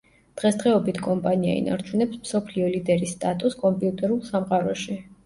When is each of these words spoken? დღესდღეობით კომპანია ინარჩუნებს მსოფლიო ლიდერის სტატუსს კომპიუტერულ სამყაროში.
დღესდღეობით 0.41 1.01
კომპანია 1.07 1.57
ინარჩუნებს 1.57 2.21
მსოფლიო 2.21 2.71
ლიდერის 2.77 3.13
სტატუსს 3.19 3.61
კომპიუტერულ 3.67 4.25
სამყაროში. 4.31 4.99